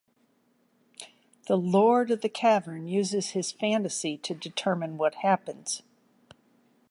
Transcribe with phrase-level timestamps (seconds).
[1.47, 5.83] The Lord of the cavern uses his fantasy to determine what happens.